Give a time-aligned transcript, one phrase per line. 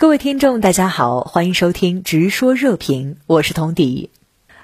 [0.00, 4.08] 各位听众，大家好，欢迎收听《直说热评》，我是童迪。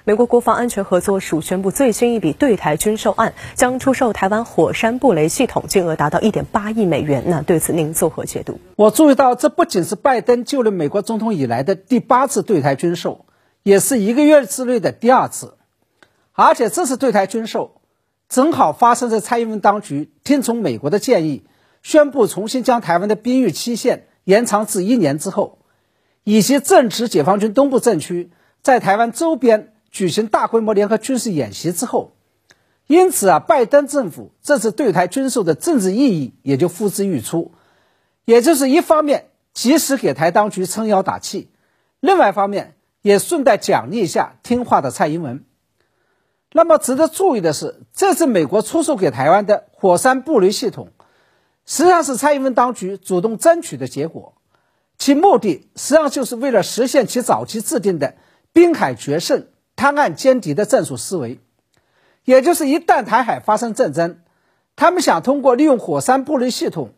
[0.03, 7.25] 美国国防安全合作署宣布最新一笔对台军售案，将出售台湾火山布雷系统，金额达到一点八亿美元。
[7.27, 8.59] 那对此您作何解读？
[8.77, 13.27] 我注意到，这不仅是拜登就任美国总统以来的第八次对台军售，
[13.63, 15.59] 也是一个月之内的第二次，
[16.33, 17.83] 而且这次对台军售
[18.31, 21.45] 正好发生在蔡英文当局听从美国的建议，
[21.83, 24.07] 宣布重新将台湾的兵役期限。
[24.27, 25.59] 延长至一年之后，
[26.25, 32.13] 以及正值解放军东部战区在台湾周边举行大规模联合军事演习之后，
[32.89, 37.53] 因此啊，拜登政府这次对台军售的政治意义也就呼之欲出。
[38.25, 41.49] 也就是一方面及时给台当局撑腰打气，
[42.01, 45.45] 另外一方面也顺带奖励一下听话的蔡英文。
[46.53, 50.89] 那么值得注意的是，这次美国出售给台湾的火山布雷系统。
[51.67, 54.35] 实际上是蔡英文当局主动争取的结果，
[54.99, 58.15] 其目的实际上就是为了实现其早期制定的
[58.55, 61.41] “滨海决胜、滩岸歼敌”的战术思维，
[62.25, 64.21] 也就是一旦台海发生战争，
[64.77, 66.91] 他们想通过利用火山布雷系统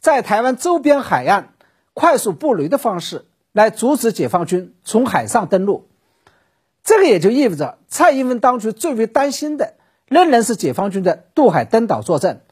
[0.00, 1.54] 在台湾周边海岸
[1.94, 5.88] 快速布雷的方式来阻止解放军从海上登陆。
[6.82, 9.74] 这个也就意味着，蔡英文当局最为担心的
[10.08, 12.42] 仍然是解放军的渡海登岛作战。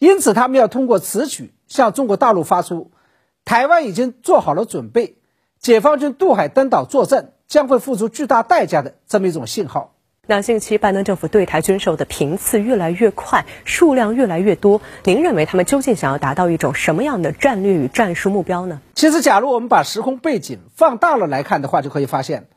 [0.00, 2.90] 因此，他们要通过此举向中国大陆发出
[3.44, 5.18] “台湾已经做好了准备，
[5.58, 9.94] 解放军渡海登岛作战将会付出巨大代价”的这么一种信号。
[10.26, 18.80] 那近期拜登政府对台军售的频次越来越快，数量越来越多，您认为他们究竟想要达到一种什么样的战略与战术目标呢？
[18.94, 22.48] 其实，假如我们把时空背景放大了来看的话，就可以发现，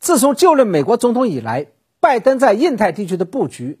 [0.00, 1.66] 自从就任美国总统以来，
[2.00, 3.78] 拜登在印太地区的布局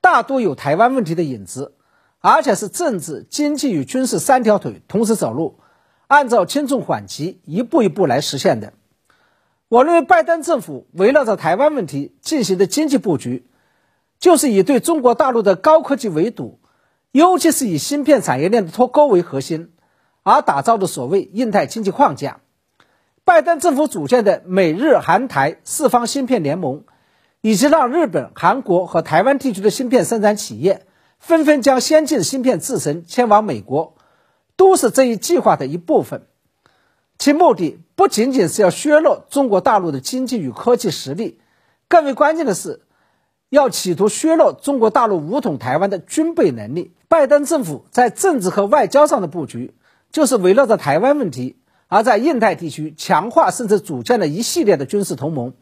[0.00, 1.74] 大多有台湾问题的影子。
[2.20, 5.60] 而且是政治、经济与军事三条腿同时走路，
[6.08, 8.72] 按照轻重缓急一步一步来实现的。
[9.68, 13.46] 我认为，拜登政府围绕着台湾问题进行的经济布局，
[14.18, 16.58] 就是以对中国大陆的高科技围堵，
[17.12, 19.70] 尤其是以芯片产业链的脱钩为核心，
[20.22, 22.40] 而打造的所谓印太经济框架。
[23.24, 26.84] 拜登政府组建的美日韩台四方芯片联盟，
[27.42, 30.86] 以及让日本、韩国和台湾地区的芯片生产企业。
[31.18, 33.94] 纷纷将先进芯片制成迁往美国，
[34.56, 36.22] 都是这一计划的一部分。
[37.18, 41.40] 其目的不仅仅是要削弱中国大陆的经济与科技实力，
[41.88, 42.82] 更为关键的是，
[43.48, 46.92] 要企图削弱中国大陆武统台湾的军备能力。
[47.08, 49.74] 拜登政府在政治和外交上的布局，
[50.12, 51.56] 就是围绕着台湾问题，
[51.88, 55.54] 而在印太地区强化甚至组建了一系列的军事同盟。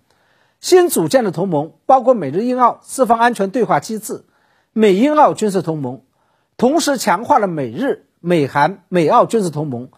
[0.61, 4.25] 新组建的同盟包括美日印澳四方安全对话机制。
[4.79, 6.03] 美英澳军事同盟，
[6.59, 9.89] 同时强化了美日、美韩、美澳军事同盟，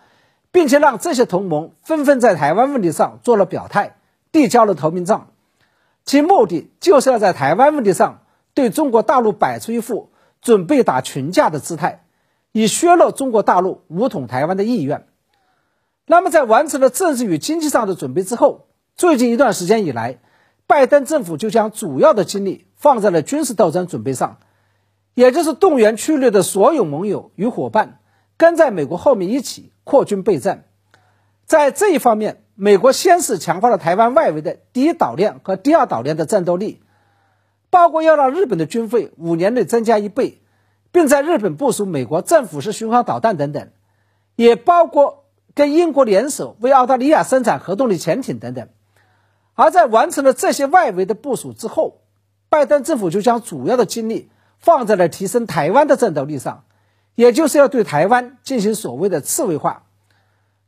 [0.53, 3.97] 并且让这些同盟纷纷在台湾问题上做了表态，
[4.31, 5.31] 递交了投名状。
[6.05, 8.21] 其目的就是要在台湾问题上
[8.55, 12.05] 对中国大陆摆出一副准备打群架的姿态，
[12.53, 15.09] 以削弱中国大陆武统台湾的意愿。
[16.06, 20.21] 那么，在完成了政治与经济上的准备之后，最近一段时间以来，
[20.69, 24.37] 拜登政府就将主要的精力放在了军事斗争准备上。
[25.18, 27.98] 也就是动员区内的所有盟友与伙伴，
[28.36, 30.66] 跟在美国后面一起扩军备战。
[31.44, 36.84] 在这一方面，美国先是强化了台湾外围的第一岛链和第二岛链的战斗力，
[37.68, 40.40] 包括要让日本的军费五年内增加一倍，
[40.92, 43.70] 并在日本部署美国政府式巡航导弹等等，
[44.36, 48.68] 也包括跟英国联手为澳大利亚生产核动力潜艇等等。
[49.54, 52.02] 而在完成了这些外围的部署之后，
[52.48, 54.30] 拜登政府就将主要的精力。
[54.58, 56.64] 放在了提升台湾的战斗力上，
[57.14, 59.84] 也就是要对台湾进行所谓的刺猬化，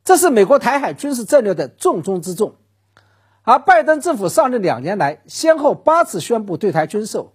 [0.04, 2.54] 这是美国台海军事战略的重中之重。
[3.42, 7.32] 而拜登政府上任两年来，先后八次宣布对台军售，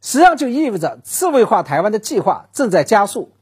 [0.00, 3.32] 实际上就意味着刺猬化台湾的计划正在加速。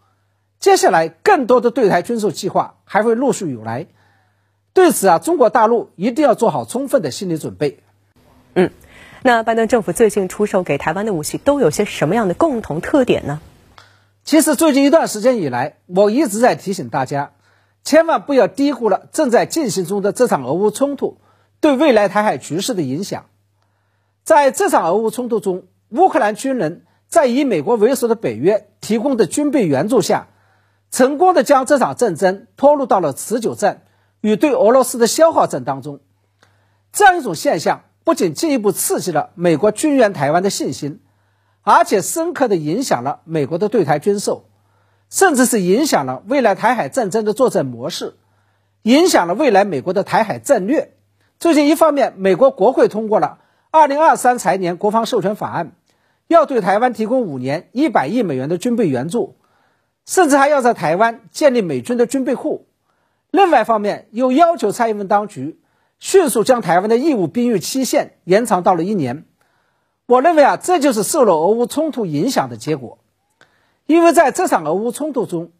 [0.58, 3.86] 接下来，更多的对台军售计划还会陆续有来。
[4.72, 7.83] 对此啊，中国大陆一定要做好充分的心理准备。
[9.26, 13.40] 那拜登政府最近出售给台湾的武器都有些什么样的共同特点呢？
[14.22, 17.32] 其实最近一段时间以来，我一直在提醒大家，
[17.84, 21.16] 千万不要低估了正在进行中的这场俄乌冲突
[21.62, 23.24] 对未来台海局势的影响。
[24.24, 30.26] 在这场俄乌冲突中，乌克兰军人在以美国为首的北约提供的军备援助下，
[30.90, 33.84] 成功的将这场战争拖入到了持久战
[34.20, 36.00] 与对俄罗斯的消耗战当中。
[36.92, 37.84] 这样一种现象。
[38.04, 41.00] 不仅进一步刺激了美国军援台湾的信心，
[41.62, 44.44] 而且深刻的影响了美国的对台军售，
[45.08, 48.14] 甚至是影响了未来台海战争的作战模式，
[48.82, 50.92] 影响了未来美国的台海战略。
[51.38, 53.38] 最近，一方面，美国国会通过了
[53.70, 55.72] 二零二三财年国防授权法案，
[56.28, 59.36] 要对台湾提供五年一百亿美元的军备援助，
[60.04, 62.66] 甚至还要在台湾建立美军的军备库。
[63.30, 65.58] 另外一方面，又要求蔡英文当局
[65.98, 69.24] 迅速将台湾的义务兵役期限延长到了一年。
[70.06, 72.98] 我认为啊，这就是受了俄乌冲突影响的结果。
[73.86, 75.52] 因为在这场俄乌冲突中，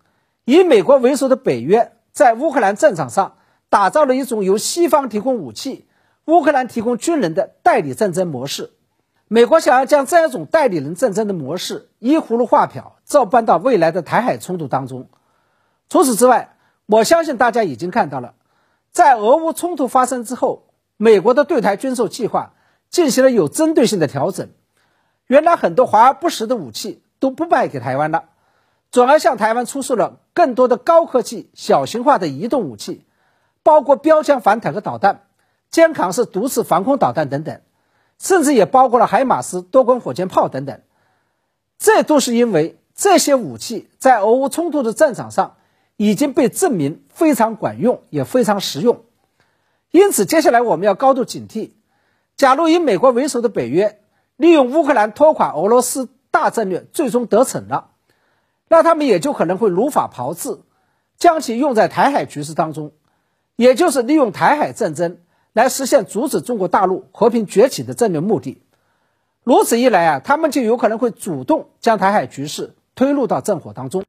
[0.44, 3.36] 以美国为首的北约在乌克兰战场上
[3.68, 5.86] 打造了一种由西方提供武器、
[6.26, 8.72] 乌克兰提供军人的代理战争模式。
[9.28, 15.08] 美国想要将这样一种代理人战争的模式依葫芦画瓢照搬到未来的台海冲突当中。
[15.88, 18.34] 除此之外，我相信大家已经看到了，
[18.94, 22.54] 在俄乌冲突发生之后，美国的对台军售计划
[22.88, 24.48] 进行了有针对性的调整。
[25.26, 27.02] 原来很多华而不实的武器。
[27.20, 28.24] 都不卖给台湾了，
[28.90, 33.06] 转而向台湾出售了更多的高科技、小型化的移动武器，
[33.62, 35.22] 包括标枪反坦克导弹、
[35.70, 37.62] 肩扛式毒刺防空导弹等等，
[38.18, 40.82] 甚至也包括了海马斯多管火箭炮等等。
[41.78, 45.56] 这都是因为这些武器在俄乌冲突的战场上
[45.96, 49.04] 已经被证明非常管用，也非常实用。
[49.90, 51.70] 因此，接下来我们要高度警惕：
[52.36, 54.00] 假如以美国为首的北约
[54.36, 56.08] 利用乌克兰拖垮俄罗斯。
[56.34, 57.90] 大战略最终得逞了，
[58.66, 60.58] 那他们也就可能会如法炮制，
[61.16, 62.90] 将其用在台海局势当中，
[63.54, 65.18] 也就是利用台海战争
[65.52, 68.60] 来实现阻止中国大陆和平崛起的战略目的。
[69.44, 74.02] 如此一来啊，他们就有可能会主动将台海局势推入到战火当中。